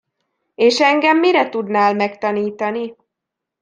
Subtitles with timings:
[0.55, 2.95] És engem mire tudnál megtanítani?